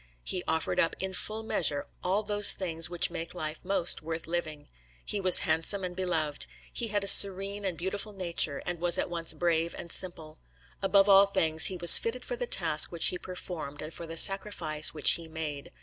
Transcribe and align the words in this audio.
He 0.23 0.41
offered 0.47 0.79
up, 0.79 0.95
in 0.99 1.13
full 1.13 1.43
measure, 1.43 1.85
all 2.03 2.23
those 2.23 2.53
things 2.53 2.89
which 2.89 3.11
make 3.11 3.35
life 3.35 3.63
most 3.63 4.01
worth 4.01 4.25
living. 4.25 4.67
He 5.05 5.21
was 5.21 5.37
handsome 5.45 5.83
and 5.83 5.95
beloved. 5.95 6.47
He 6.73 6.87
had 6.87 7.03
a 7.03 7.07
serene 7.07 7.63
and 7.65 7.77
beautiful 7.77 8.11
nature, 8.11 8.63
and 8.65 8.79
was 8.79 8.97
at 8.97 9.11
once 9.11 9.31
brave 9.33 9.75
and 9.77 9.91
simple. 9.91 10.39
Above 10.81 11.07
all 11.07 11.27
things, 11.27 11.65
he 11.65 11.77
was 11.77 11.99
fitted 11.99 12.25
for 12.25 12.35
the 12.35 12.47
task 12.47 12.91
which 12.91 13.09
he 13.09 13.19
performed 13.19 13.79
and 13.79 13.93
for 13.93 14.07
the 14.07 14.17
sacrifice 14.17 14.91
which 14.91 15.11
he 15.11 15.27
made. 15.27 15.71